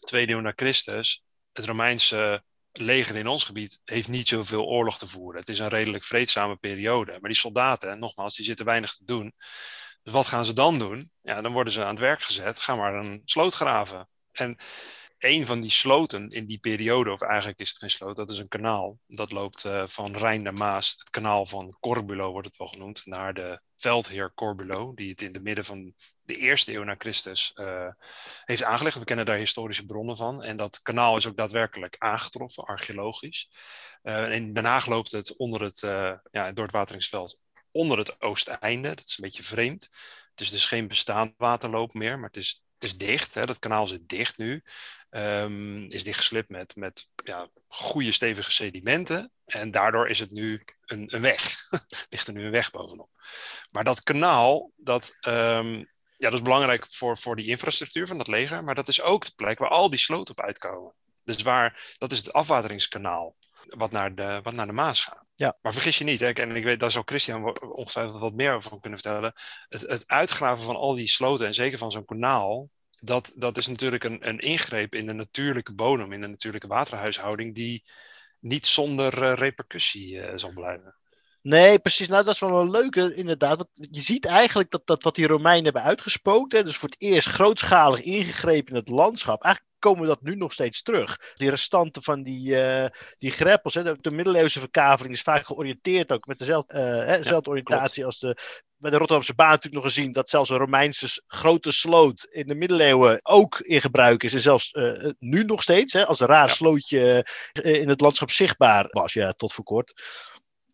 [0.00, 5.06] tweede eeuw na Christus, het Romeinse leger in ons gebied heeft niet zoveel oorlog te
[5.06, 5.40] voeren.
[5.40, 7.10] Het is een redelijk vreedzame periode.
[7.12, 9.32] Maar die soldaten, nogmaals, die zitten weinig te doen.
[10.06, 11.10] Dus wat gaan ze dan doen?
[11.22, 12.60] Ja, dan worden ze aan het werk gezet.
[12.60, 14.08] Ga maar een sloot graven.
[14.32, 14.56] En
[15.18, 18.38] een van die sloten in die periode, of eigenlijk is het geen sloot, dat is
[18.38, 18.98] een kanaal.
[19.06, 20.94] Dat loopt uh, van Rijn naar Maas.
[20.98, 25.32] Het kanaal van Corbulo wordt het wel genoemd, naar de veldheer Corbulo, die het in
[25.32, 27.88] de midden van de eerste eeuw na Christus uh,
[28.44, 28.98] heeft aangelegd.
[28.98, 30.42] We kennen daar historische bronnen van.
[30.42, 33.50] En dat kanaal is ook daadwerkelijk aangetroffen, archeologisch.
[34.02, 35.80] Uh, en in Den loopt het onder het,
[36.30, 37.38] ja, door het wateringsveld
[37.76, 38.88] onder het oosteinde.
[38.88, 39.88] Dat is een beetje vreemd.
[40.30, 43.34] Het is dus geen bestaand waterloop meer, maar het is, het is dicht.
[43.34, 43.46] Hè?
[43.46, 44.62] Dat kanaal zit dicht nu.
[45.10, 49.32] Um, is dichtgeslipt met, met ja, goede stevige sedimenten.
[49.44, 51.56] En daardoor is het nu een, een weg.
[52.10, 53.10] Ligt er nu een weg bovenop.
[53.70, 55.76] Maar dat kanaal, dat, um,
[56.16, 58.64] ja, dat is belangrijk voor, voor die infrastructuur van dat leger.
[58.64, 60.94] Maar dat is ook de plek waar al die sloten op uitkomen.
[61.24, 63.36] Dus waar, dat is het afwateringskanaal.
[63.66, 65.25] wat naar de, wat naar de Maas gaan.
[65.38, 65.56] Ja.
[65.62, 68.80] Maar vergis je niet, hè, en ik weet, daar zal Christian ongetwijfeld wat meer over
[68.80, 69.32] kunnen vertellen.
[69.68, 72.68] Het, het uitgraven van al die sloten, en zeker van zo'n kanaal,
[73.00, 77.54] dat, dat is natuurlijk een, een ingreep in de natuurlijke bodem, in de natuurlijke waterhuishouding,
[77.54, 77.84] die
[78.40, 80.94] niet zonder uh, repercussie uh, zal blijven.
[81.42, 82.08] Nee, precies.
[82.08, 83.56] Nou, dat is wel een leuke, inderdaad.
[83.56, 86.52] Want je ziet eigenlijk dat, dat wat die Romeinen hebben uitgespookt.
[86.52, 89.42] Hè, dus voor het eerst grootschalig ingegrepen in het landschap.
[89.42, 91.34] Eigenlijk komen we dat nu nog steeds terug.
[91.34, 92.86] Die restanten van die, uh,
[93.18, 93.74] die greppels.
[93.74, 97.50] Hè, de, de, middeleeuwse verkavering is vaak georiënteerd ook met dezelfde, uh, hè, dezelfde ja,
[97.50, 98.06] oriëntatie klopt.
[98.06, 98.64] als de.
[98.78, 102.54] Bij de Rotterdamse baan natuurlijk nog gezien dat zelfs een Romeinse grote sloot in de
[102.54, 104.34] middeleeuwen ook in gebruik is.
[104.34, 106.54] En zelfs uh, nu nog steeds, hè, als een raar ja.
[106.54, 109.92] slootje in het landschap zichtbaar was, ja, tot voor kort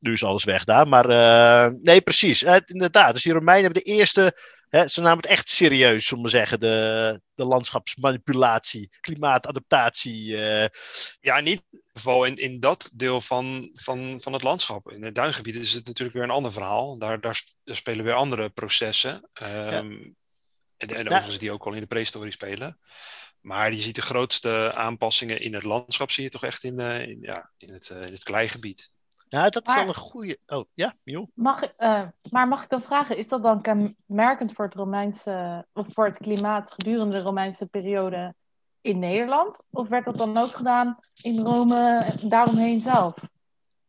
[0.02, 0.88] nu is alles weg daar.
[0.88, 2.42] Maar uh, nee, precies.
[2.66, 3.12] Inderdaad.
[3.12, 4.36] Dus die Romeinen hebben de eerste.
[4.72, 6.60] Ze namen het echt serieus, zullen we zeggen.
[6.60, 10.26] De, de landschapsmanipulatie, klimaatadaptatie.
[10.26, 10.66] Uh...
[11.20, 14.90] Ja, niet in ieder geval in, in dat deel van, van, van het landschap.
[14.90, 16.98] In het duingebied is het natuurlijk weer een ander verhaal.
[16.98, 19.28] Daar, daar, daar spelen weer andere processen.
[19.42, 19.82] Um, ja.
[20.76, 22.78] En, en overigens die ook al in de prehistorie spelen.
[23.40, 27.18] Maar je ziet de grootste aanpassingen in het landschap, zie je toch echt in, in
[27.20, 28.91] ja, in, het, in het kleigebied.
[29.32, 30.38] Ja, dat is maar, wel een goede.
[30.46, 31.30] Oh, ja, Miel.
[31.34, 35.86] Mag, uh, maar mag ik dan vragen, is dat dan kenmerkend voor het Romeinse of
[35.92, 38.34] voor het klimaat gedurende de Romeinse periode
[38.80, 39.62] in Nederland?
[39.70, 43.14] Of werd dat dan ook gedaan in Rome daaromheen zelf?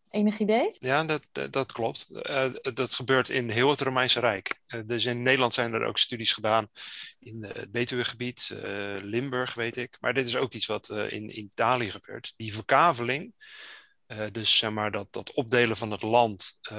[0.10, 0.76] Enig idee?
[0.80, 2.08] Ja, dat, dat klopt.
[2.12, 4.60] Uh, dat gebeurt in heel het Romeinse Rijk.
[4.68, 6.68] Uh, dus in Nederland zijn er ook studies gedaan
[7.20, 8.56] in het Betuwegebied,
[9.02, 9.98] Limburg weet ik.
[10.00, 12.34] Maar dit is ook iets wat in, in Italië gebeurt.
[12.36, 13.34] Die verkaveling
[14.14, 16.78] uh, dus zeg maar dat, dat opdelen van het land, uh,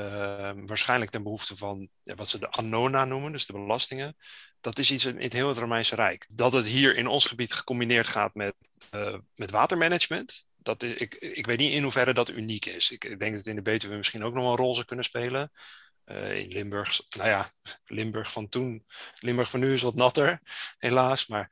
[0.56, 4.16] waarschijnlijk ten behoefte van ja, wat ze de annona noemen, dus de belastingen,
[4.60, 6.26] dat is iets in, het heel het Romeinse Rijk.
[6.30, 8.54] Dat het hier in ons gebied gecombineerd gaat met,
[8.94, 12.90] uh, met watermanagement, dat is, ik, ik weet niet in hoeverre dat uniek is.
[12.90, 15.52] Ik, denk dat in de Betuwe misschien ook nog een rol zou kunnen spelen.
[16.06, 17.50] in Limburg, nou ja,
[17.84, 18.84] Limburg van toen,
[19.18, 20.40] Limburg van nu is wat natter,
[20.78, 21.50] helaas, maar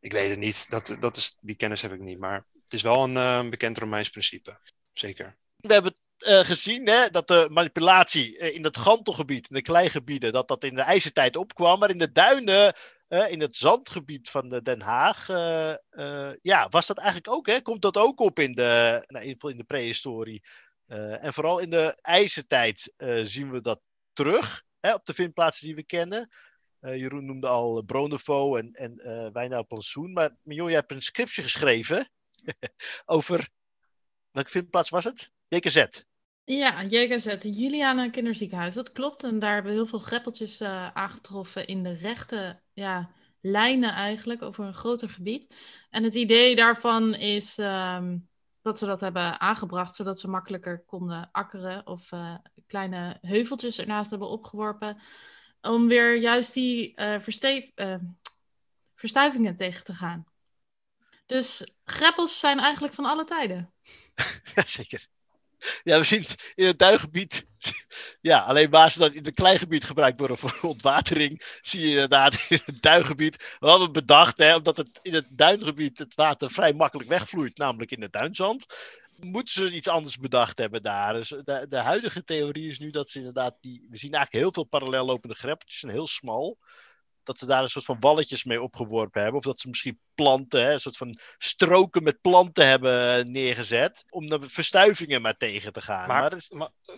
[0.00, 0.70] ik weet het niet.
[0.70, 4.10] Dat, dat is, die kennis heb ik niet, maar het is wel een bekend Romeins
[4.10, 4.58] principe
[4.98, 5.36] zeker.
[5.56, 5.94] We hebben
[6.26, 10.74] uh, gezien hè, dat de manipulatie in het gantelgebied, in de kleigebieden, dat dat in
[10.74, 11.78] de ijzertijd opkwam.
[11.78, 12.74] Maar in de duinen,
[13.08, 15.26] uh, in het zandgebied van de Den Haag,
[16.42, 17.46] ja, was dat eigenlijk ook.
[17.46, 17.60] Hè?
[17.60, 20.42] Komt dat ook op in de, nou, in de prehistorie?
[21.20, 23.80] en vooral in de ijzertijd zien we dat
[24.12, 26.30] terug hè, op de vindplaatsen die we kennen.
[26.80, 29.00] Jeroen noemde al Bronevo en, en
[29.34, 30.06] uh.
[30.12, 32.10] Maar jij hebt een scriptje geschreven
[33.06, 33.48] over
[34.38, 35.32] Welke vindplaats was het?
[35.48, 35.86] JKZ.
[36.44, 38.74] Ja, JKZ, Juliana Kinderziekenhuis.
[38.74, 39.22] Dat klopt.
[39.22, 44.42] En daar hebben we heel veel greppeltjes uh, aangetroffen in de rechte ja, lijnen eigenlijk
[44.42, 45.54] over een groter gebied.
[45.90, 48.28] En het idee daarvan is um,
[48.62, 52.34] dat ze dat hebben aangebracht zodat ze makkelijker konden akkeren of uh,
[52.66, 54.98] kleine heuveltjes ernaast hebben opgeworpen.
[55.60, 57.20] Om weer juist die uh,
[58.94, 60.26] verstuivingen tegen te gaan.
[61.28, 63.72] Dus greppels zijn eigenlijk van alle tijden.
[64.54, 65.06] Jazeker.
[65.82, 67.46] Ja, we zien in het duingebied.
[68.20, 71.58] Ja, alleen waar ze dan in het kleingebied gebruikt worden voor ontwatering.
[71.62, 73.56] Zie je inderdaad in het duingebied.
[73.58, 77.90] We hadden bedacht, hè, omdat het in het duingebied het water vrij makkelijk wegvloeit, namelijk
[77.90, 78.66] in het duinzand.
[79.16, 81.12] Moeten ze iets anders bedacht hebben daar?
[81.12, 81.28] Dus
[81.68, 83.86] de, huidige theorie is nu dat ze inderdaad die.
[83.90, 86.58] We zien eigenlijk heel veel parallel lopende greppeltjes en heel smal
[87.28, 89.38] dat ze daar een soort van walletjes mee opgeworpen hebben.
[89.38, 94.04] Of dat ze misschien planten, hè, een soort van stroken met planten hebben neergezet.
[94.08, 96.08] Om de verstuivingen maar tegen te gaan.
[96.08, 96.50] Maar, maar is...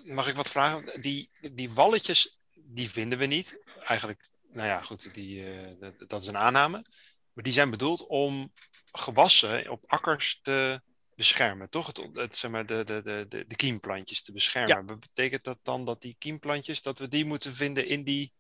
[0.05, 1.01] mag ik wat vragen?
[1.03, 3.62] Die, die walletjes, die vinden we niet.
[3.85, 6.85] Eigenlijk, nou ja, goed, die, uh, dat is een aanname.
[7.33, 8.53] Maar die zijn bedoeld om
[8.93, 10.81] gewassen op akkers te
[11.14, 11.87] beschermen, toch?
[11.87, 14.87] Het, het, zeg maar, de, de, de, de kiemplantjes te beschermen.
[14.87, 14.97] Ja.
[14.97, 18.33] Betekent dat dan dat die kiemplantjes, dat we die moeten vinden in die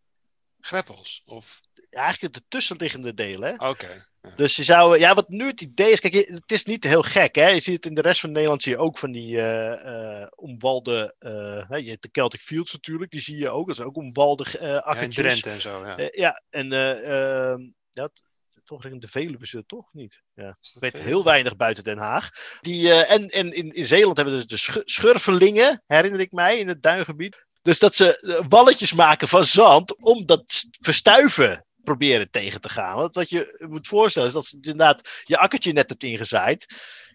[0.60, 1.22] greppels?
[1.24, 3.52] Of eigenlijk de tussenliggende delen.
[3.54, 3.68] Oké.
[3.68, 4.30] Okay, ja.
[4.36, 7.34] Dus je zou, ja, wat nu het idee is, kijk, het is niet heel gek,
[7.34, 7.48] hè.
[7.48, 11.14] Je ziet het in de rest van Nederland, zie je ook van die uh, omwalde,
[11.20, 14.46] uh, je hebt de Celtic Fields natuurlijk, die zie je ook, dat is ook omwalde
[14.60, 15.16] uh, akkertjes.
[15.16, 16.08] Ja, Drenthe en zo, ja.
[16.12, 18.08] ja, en ehm, ja,
[18.64, 20.22] toch in de Veluwe ze toch niet.
[20.34, 20.58] Ja.
[20.80, 22.30] Weet heel weinig buiten Den Haag.
[22.60, 26.68] Die, en en in, in Zeeland hebben we dus de schurvelingen, herinner ik mij, in
[26.68, 27.46] het duingebied.
[27.62, 32.96] Dus dat ze walletjes maken van zand om dat verstuiven proberen tegen te gaan.
[32.96, 36.66] Want wat je moet voorstellen is dat je inderdaad je akkertje net hebt ingezaaid.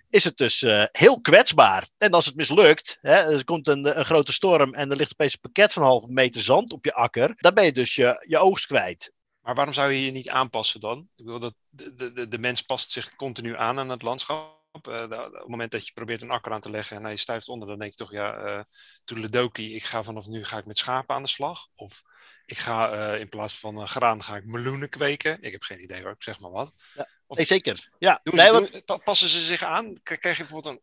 [0.09, 1.87] Is het dus uh, heel kwetsbaar.
[1.97, 5.33] En als het mislukt, hè, er komt een, een grote storm en er ligt opeens
[5.33, 7.33] een pakket van een halve meter zand op je akker.
[7.35, 9.13] Dan ben je dus je, je oogst kwijt.
[9.41, 11.07] Maar waarom zou je je niet aanpassen dan?
[11.15, 14.64] Ik wil dat de, de, de mens past zich continu aan aan het landschap.
[14.87, 17.49] Uh, op het moment dat je probeert een akker aan te leggen en hij stuift
[17.49, 18.63] onder, dan denk je toch, ja, uh,
[19.03, 21.67] toedeledokie, ik ga vanaf nu ga ik met schapen aan de slag.
[21.75, 22.01] Of
[22.45, 25.41] ik ga uh, in plaats van graan ga ik meloenen kweken.
[25.41, 26.73] Ik heb geen idee hoor, ik zeg maar wat.
[26.93, 27.09] Ja.
[27.27, 27.89] Of, nee, zeker.
[27.97, 28.19] Ja.
[28.23, 29.03] Doen ze, nee, wat...
[29.03, 30.01] passen ze zich aan?
[30.03, 30.81] Krijg je bijvoorbeeld een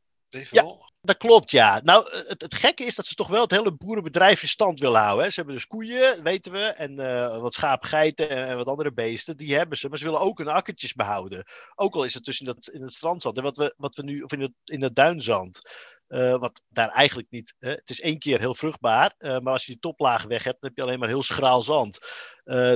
[0.50, 1.80] ja, dat klopt, ja.
[1.84, 5.00] Nou, het, het, gekke is dat ze toch wel het hele boerenbedrijf in stand willen
[5.00, 5.24] houden.
[5.24, 5.30] Hè.
[5.30, 9.36] Ze hebben dus koeien, weten we, en uh, wat schaapgeiten en, en, wat andere beesten.
[9.36, 11.44] Die hebben ze, maar ze willen ook hun akkertjes behouden.
[11.74, 13.36] Ook al is het dus in, dat, in het strandzand.
[13.36, 15.60] En wat we, wat we nu, of in het, in het duinzand.
[16.08, 17.54] Uh, wat daar eigenlijk niet.
[17.58, 19.14] Uh, het is één keer heel vruchtbaar.
[19.18, 21.62] Uh, maar als je die toplaag weg hebt, dan heb je alleen maar heel schraal
[21.62, 21.98] zand.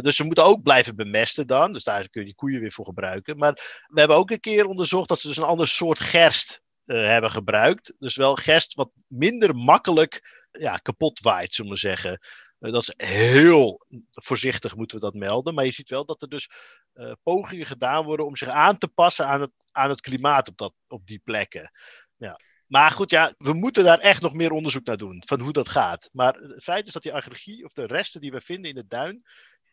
[0.00, 1.72] dus ze moeten ook blijven bemesten dan.
[1.72, 3.36] Dus daar kun je die koeien weer voor gebruiken.
[3.36, 7.30] Maar we hebben ook een keer onderzocht dat ze dus een ander soort gerst hebben
[7.30, 7.94] gebruikt.
[7.98, 12.20] Dus wel gerst wat minder makkelijk ja, kapot waait, zullen we zeggen.
[12.60, 15.54] Uh, dat is heel voorzichtig, moeten we dat melden.
[15.54, 16.48] Maar je ziet wel dat er dus
[16.94, 20.56] uh, pogingen gedaan worden om zich aan te passen aan het, aan het klimaat op,
[20.56, 21.70] dat, op die plekken.
[22.16, 22.40] Ja.
[22.66, 25.68] Maar goed, ja, we moeten daar echt nog meer onderzoek naar doen, van hoe dat
[25.68, 26.08] gaat.
[26.12, 28.90] Maar het feit is dat die archeologie, of de resten die we vinden in het
[28.90, 29.22] duin,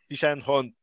[0.08, 0.76] die zijn gewoon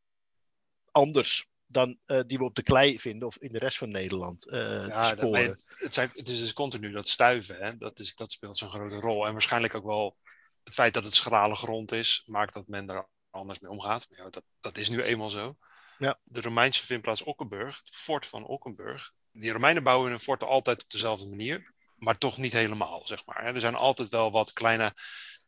[0.90, 4.46] anders dan uh, die we op de klei vinden of in de rest van Nederland.
[4.46, 7.76] Uh, ja, dat, het, zijn, het is dus continu dat stuiven, hè?
[7.76, 9.26] Dat, is, dat speelt zo'n grote rol.
[9.26, 10.16] En waarschijnlijk ook wel
[10.64, 14.06] het feit dat het schrale grond is, maakt dat men er anders mee omgaat.
[14.10, 15.56] Maar ja, dat, dat is nu eenmaal zo.
[15.98, 16.18] Ja.
[16.22, 19.12] De Romeinse vindplaats Okkenburg, het fort van Okkenburg.
[19.32, 23.44] Die Romeinen bouwen hun forten altijd op dezelfde manier, maar toch niet helemaal, zeg maar.
[23.44, 24.94] Er zijn altijd wel wat kleine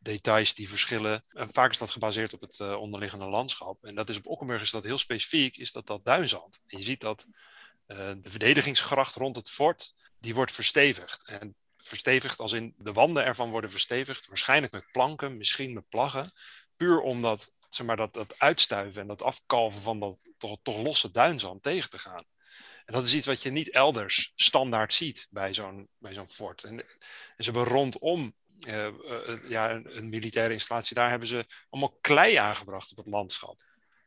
[0.03, 1.23] details die verschillen.
[1.27, 3.83] En vaak is dat gebaseerd op het uh, onderliggende landschap.
[3.85, 6.61] En dat is op Okkenburg is dat heel specifiek, is dat dat duinzand.
[6.67, 7.27] En je ziet dat
[7.87, 11.27] uh, de verdedigingsgracht rond het fort, die wordt verstevigd.
[11.27, 16.33] En verstevigd als in de wanden ervan worden verstevigd, waarschijnlijk met planken, misschien met plaggen.
[16.75, 21.11] Puur omdat zeg maar, dat, dat uitstuiven en dat afkalven van dat toch, toch losse
[21.11, 22.25] duinzand tegen te gaan.
[22.85, 26.63] En dat is iets wat je niet elders standaard ziet bij zo'n, bij zo'n fort.
[26.63, 28.35] En, en ze hebben rondom
[28.67, 33.61] uh, uh, ja, een, militaire installatie, daar hebben ze allemaal klei aangebracht op het landschap.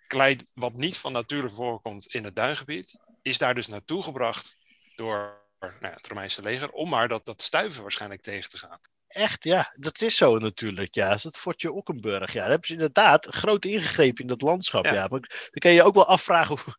[0.06, 4.56] Klei wat niet van nature voorkomt in het duingebied, is daar dus naartoe gebracht
[4.94, 8.80] door nou het Romeinse leger, om maar dat, dat stuiven waarschijnlijk tegen te gaan.
[9.16, 10.94] Echt, ja, dat is zo natuurlijk.
[10.94, 12.32] Ja, dat fortje Okkenburg.
[12.32, 14.84] Ja, daar hebben ze inderdaad groot ingegrepen in dat landschap.
[14.84, 14.92] Ja.
[14.92, 15.00] ja.
[15.00, 16.74] Maar dan kan je je ook wel afvragen hoe,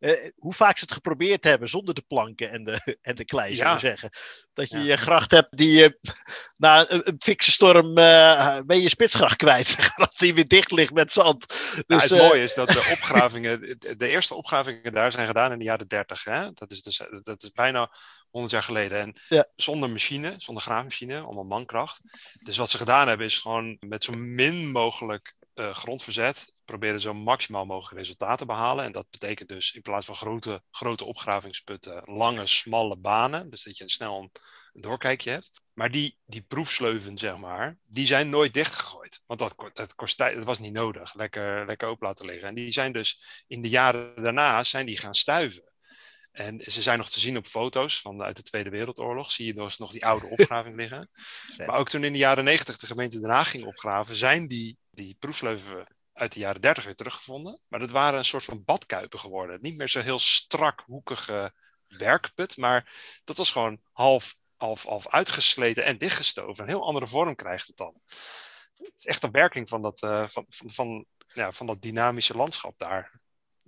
[0.00, 3.56] uh, hoe vaak ze het geprobeerd hebben zonder de planken en de, en de klei,
[3.56, 3.78] ja.
[3.78, 4.10] zeggen.
[4.52, 4.84] Dat je ja.
[4.84, 5.98] je gracht hebt die je
[6.56, 9.76] na een, een fikse storm uh, ben je spitsgracht kwijt.
[9.96, 11.46] dat die weer dicht ligt met zand.
[11.48, 15.52] Dus, ja, het uh, mooie is dat de opgravingen, de eerste opgravingen daar zijn gedaan
[15.52, 16.24] in de jaren 30.
[16.24, 16.52] Hè?
[16.52, 17.90] Dat, is dus, dat is bijna
[18.30, 18.98] 100 jaar geleden.
[18.98, 19.46] En ja.
[19.56, 22.00] zonder machine, zonder graafmachine, allemaal mankracht.
[22.44, 27.14] Dus wat ze gedaan hebben is gewoon met zo min mogelijk uh, grondverzet proberen zo
[27.14, 28.84] maximaal mogelijk resultaten te behalen.
[28.84, 33.50] En dat betekent dus in plaats van grote, grote opgravingsputten, lange, smalle banen.
[33.50, 34.30] Dus dat je snel een,
[34.72, 35.50] een doorkijkje hebt.
[35.72, 39.22] Maar die, die proefsleuven, zeg maar, die zijn nooit dichtgegooid.
[39.26, 41.14] Want dat, dat, kost tijd, dat was niet nodig.
[41.14, 42.48] Lekker, lekker open laten liggen.
[42.48, 45.69] En die zijn dus in de jaren daarna zijn die gaan stuiven.
[46.32, 49.30] En ze zijn nog te zien op foto's van uit de Tweede Wereldoorlog.
[49.30, 51.10] Zie je dus nog die oude opgraving liggen.
[51.56, 54.78] Maar ook toen in de jaren negentig de gemeente Den Haag ging opgraven, zijn die,
[54.90, 57.60] die proefsleuven uit de jaren 30 weer teruggevonden.
[57.68, 59.58] Maar dat waren een soort van badkuipen geworden.
[59.60, 61.52] Niet meer zo heel strak hoekige
[61.86, 62.92] werkput, maar
[63.24, 66.62] dat was gewoon half, half, half uitgesleten en dichtgestoven.
[66.62, 68.00] Een heel andere vorm krijgt het dan.
[68.74, 72.36] Het is echt een werking van dat, uh, van, van, van, ja, van dat dynamische
[72.36, 73.19] landschap daar.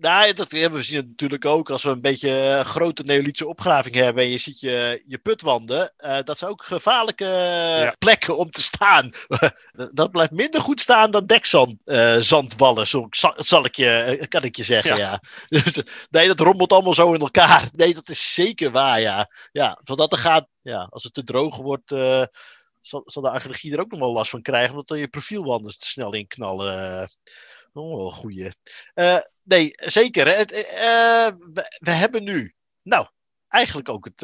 [0.02, 3.94] Nou, dat hebben we zien natuurlijk ook als we een beetje eh, grote neolithische opgraving
[3.94, 5.92] hebben en je ziet je, je putwanden.
[5.98, 7.94] Uh, dat zijn ook gevaarlijke ja.
[7.98, 9.10] plekken om te staan.
[9.92, 14.62] dat blijft minder goed staan dan dekzandwallen, uh, zo, zal ik je, kan ik je
[14.62, 14.96] zeggen.
[14.96, 15.10] Ja.
[15.10, 15.20] ja.
[15.62, 17.68] Dus, nee, dat rommelt allemaal zo in elkaar.
[17.76, 19.30] Nee, dat is zeker waar, ja.
[19.52, 21.94] Ja, zodat er gaat, ja, als het te droog wordt,
[22.80, 25.78] zal, zal de archeologie er ook nog wel last van krijgen, omdat dan je profielwanden
[25.78, 27.10] te snel inknallen.
[27.72, 28.50] Oh, goeie.
[28.94, 30.36] Uh, nee, zeker.
[30.36, 33.06] Het, uh, we, we, hebben nu, nou,
[33.48, 34.18] eigenlijk ook het,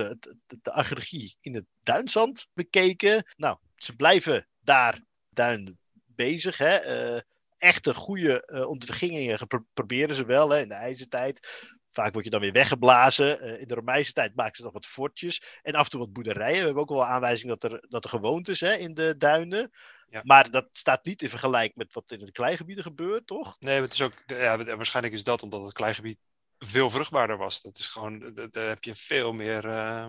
[0.63, 3.33] de archeologie in het duinzand bekeken.
[3.37, 6.59] Nou, ze blijven daar duin bezig.
[6.59, 7.07] Hè?
[7.15, 7.21] Uh,
[7.59, 9.39] echte goede ontwikkelingen
[9.73, 11.67] proberen ze wel hè, in de ijzertijd.
[11.91, 13.61] Vaak word je dan weer weggeblazen.
[13.61, 15.43] In de Romeinse tijd maken ze nog wat fortjes.
[15.63, 16.59] En af en toe wat boerderijen.
[16.59, 19.71] We hebben ook wel aanwijzing dat er, dat er gewoontes hè, in de duinen.
[20.11, 20.21] Ja.
[20.25, 23.57] Maar dat staat niet in vergelijking met wat in de kleigebieden gebeurt, toch?
[23.59, 26.19] Nee, het is ook, ja, waarschijnlijk is dat omdat het kleigebied
[26.59, 27.63] veel vruchtbaarder was.
[27.63, 30.07] Dat is gewoon, daar heb je veel meer, uh,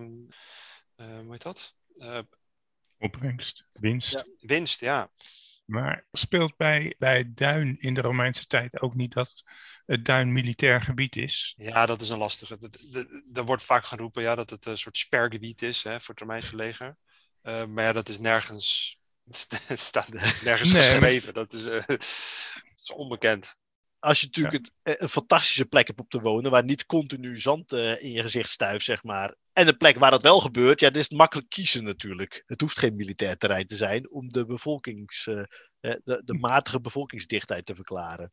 [0.96, 1.76] uh, hoe heet dat?
[1.96, 2.20] Uh,
[2.98, 4.12] Opbrengst, winst.
[4.12, 5.12] Ja, winst, ja.
[5.66, 9.44] Maar speelt bij, bij Duin in de Romeinse tijd ook niet dat
[9.86, 11.54] het Duin militair gebied is?
[11.58, 12.58] Ja, dat is een lastige.
[13.34, 16.56] Er wordt vaak geroepen ja, dat het een soort spergebied is hè, voor het Romeinse
[16.56, 16.98] leger.
[17.44, 19.00] Uh, maar ja, dat is nergens,
[19.90, 20.10] staat
[20.44, 21.34] nergens nee, geschreven.
[21.34, 22.02] Dat is, uh, dat
[22.82, 23.58] is onbekend
[24.00, 24.96] als je natuurlijk ja.
[25.00, 28.50] een, fantastische plek hebt op te wonen, waar niet continu zand uh, in je gezicht
[28.50, 29.36] stuift, zeg maar.
[29.54, 32.44] En een plek waar dat wel gebeurt, ja, dat is makkelijk kiezen natuurlijk.
[32.46, 35.44] Het hoeft geen militair terrein te zijn om de, bevolkings, uh,
[35.80, 38.32] de, de, matige bevolkingsdichtheid te verklaren.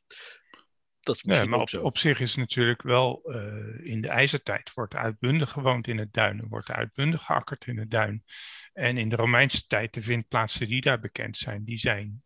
[1.06, 5.50] Dat is nee, maar op, zich is natuurlijk wel uh, in de ijzertijd wordt uitbundig
[5.50, 8.24] gewoond in het duin, wordt uitbundig geakkerd in het duin.
[8.72, 12.24] En in de Romeinse tijd, de vindplaatsen die daar bekend zijn, die zijn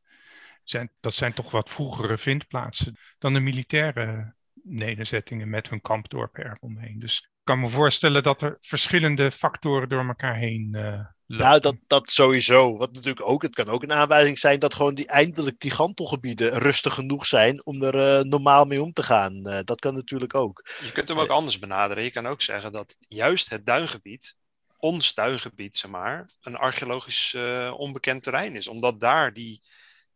[0.70, 6.98] zijn, dat zijn toch wat vroegere vindplaatsen dan de militaire nederzettingen met hun kampdorpen eromheen.
[6.98, 11.04] Dus ik kan me voorstellen dat er verschillende factoren door elkaar heen uh.
[11.38, 12.76] Nou, dat, dat sowieso.
[12.76, 16.58] Wat natuurlijk ook, het kan ook een aanwijzing zijn dat gewoon die eindelijk die gantelgebieden
[16.58, 19.48] rustig genoeg zijn om er uh, normaal mee om te gaan.
[19.48, 20.68] Uh, dat kan natuurlijk ook.
[20.80, 22.04] Je kunt hem ook anders benaderen.
[22.04, 24.36] Je kan ook zeggen dat juist het duingebied,
[24.76, 27.36] ons duingebied, zeg maar, een archeologisch
[27.76, 28.68] onbekend terrein is.
[28.68, 29.60] Omdat daar die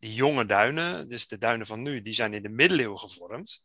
[0.04, 3.62] die jonge duinen, dus de duinen van nu, die zijn in de middeleeuwen gevormd.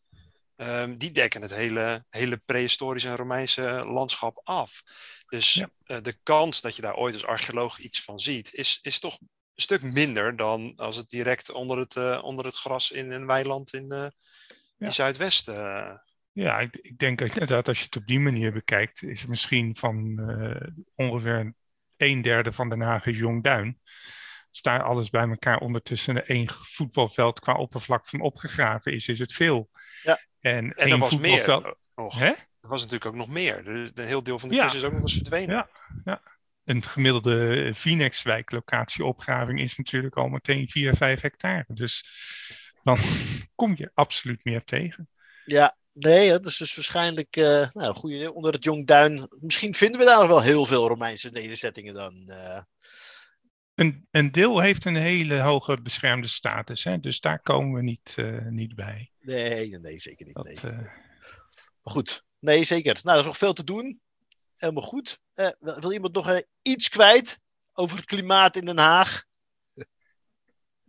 [0.61, 4.83] Um, die dekken het hele, hele prehistorische en Romeinse landschap af.
[5.27, 8.99] Dus uh, de kans dat je daar ooit als archeoloog iets van ziet, is, is
[8.99, 13.11] toch een stuk minder dan als het direct onder het, uh, onder het gras in
[13.11, 14.11] een weiland in, uh, ja.
[14.77, 15.51] in Zuidwest.
[16.31, 19.75] Ja, ik, ik, denk inderdaad, als je het op die manier bekijkt, is het misschien
[19.75, 20.19] van
[20.95, 21.53] ongeveer
[21.97, 23.79] een derde van Den Haag is Jong Duin
[24.61, 29.69] daar alles bij elkaar ondertussen één voetbalveld qua oppervlak van opgegraven is, is het veel.
[30.03, 30.19] Ja.
[30.41, 31.75] En, en er was meer.
[31.95, 32.19] Nog.
[32.19, 32.33] Hè?
[32.61, 33.63] Er was natuurlijk ook nog meer.
[33.63, 34.63] Dus een heel deel van de ja.
[34.63, 35.55] kust is ook nog eens verdwenen.
[35.55, 35.69] Ja,
[36.05, 36.21] ja.
[36.65, 37.71] Een gemiddelde
[39.05, 41.65] opgraving is natuurlijk al meteen 4, 5 hectare.
[41.67, 42.05] Dus
[42.83, 42.97] dan
[43.55, 45.09] kom je absoluut meer tegen.
[45.45, 49.27] Ja, nee, dat is dus waarschijnlijk uh, nou, goede, onder het Jongduin.
[49.39, 52.25] Misschien vinden we daar nog wel heel veel Romeinse nederzettingen dan.
[52.27, 52.61] Uh,
[53.79, 56.99] een, een deel heeft een hele hoge beschermde status, hè?
[56.99, 59.11] dus daar komen we niet, uh, niet bij.
[59.19, 60.35] Nee, nee, zeker niet.
[60.35, 60.71] Dat, nee.
[60.71, 60.79] Uh...
[61.81, 62.99] Goed, nee, zeker.
[63.03, 64.01] Nou, er is nog veel te doen.
[64.55, 65.19] Helemaal goed.
[65.35, 67.39] Uh, wil iemand nog iets kwijt
[67.73, 69.23] over het klimaat in Den Haag?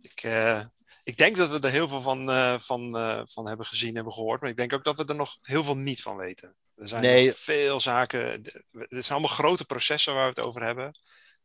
[0.01, 0.23] Ik,
[1.03, 2.25] ik denk dat we er heel veel van,
[2.59, 2.91] van,
[3.29, 4.41] van hebben gezien, hebben gehoord.
[4.41, 6.55] Maar ik denk ook dat we er nog heel veel niet van weten.
[6.75, 7.33] Er zijn nee.
[7.33, 8.21] veel zaken.
[8.71, 10.95] Het zijn allemaal grote processen waar we het over hebben.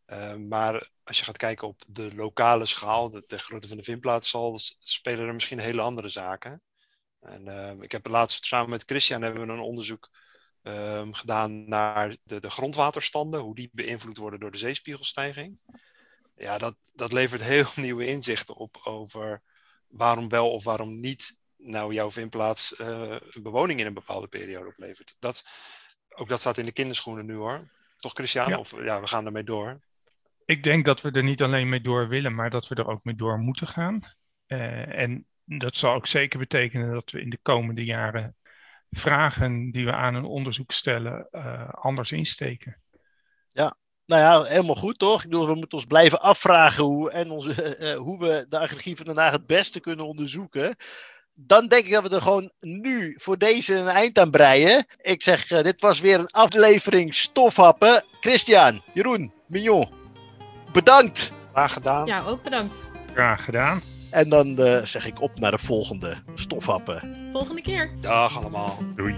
[0.07, 3.83] Uh, maar als je gaat kijken op de lokale schaal, de, de grootte van de
[3.83, 6.63] vindplaats, zal, spelen er misschien hele andere zaken.
[7.21, 10.11] En uh, ik heb laatst samen met Christian hebben we een onderzoek
[10.63, 15.59] um, gedaan naar de, de grondwaterstanden, hoe die beïnvloed worden door de zeespiegelstijging.
[16.37, 19.43] Ja, dat, dat levert heel nieuwe inzichten op over
[19.87, 25.17] waarom wel of waarom niet nou jouw vindplaats uh, bewoning in een bepaalde periode oplevert.
[25.19, 25.45] Dat,
[26.09, 27.71] ook dat staat in de kinderschoenen nu hoor.
[27.97, 28.49] Toch Christian?
[28.49, 28.59] Ja.
[28.59, 29.81] Of ja, we gaan ermee door
[30.47, 33.05] ik denk dat we er niet alleen mee door willen, maar dat we er ook
[33.05, 34.01] mee door moeten gaan.
[34.47, 38.37] Uh, en dat zal ook zeker betekenen dat we in de komende jaren
[38.91, 42.81] vragen die we aan een onderzoek stellen uh, anders insteken.
[43.49, 45.23] Ja, nou ja, helemaal goed toch?
[45.23, 49.17] Ik bedoel, we moeten ons blijven afvragen hoe, en onze, uh, hoe we de Den
[49.17, 50.77] Haag het beste kunnen onderzoeken.
[51.35, 54.87] Dan denk ik dat we er gewoon nu voor deze een eind aan breien.
[54.97, 58.05] Ik zeg, dit was weer een aflevering Stofhappen.
[58.21, 60.06] Christian, Jeroen, Mignon,
[60.77, 61.33] bedankt.
[61.53, 62.07] Graag gedaan.
[62.07, 62.77] Ja, ook bedankt.
[63.13, 63.81] Graag gedaan.
[64.11, 67.29] En dan uh, zeg ik op naar de volgende stofhappen.
[67.33, 67.91] Volgende keer.
[68.01, 68.79] Dag allemaal.
[68.95, 69.15] Doei.